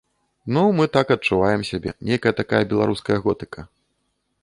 Ну, 0.53 0.63
мы 0.79 0.87
так 0.95 1.11
адчуваем 1.17 1.61
сябе, 1.71 1.91
нейкая 2.09 2.33
такая 2.43 2.63
беларуская 2.75 3.19
готыка. 3.27 3.69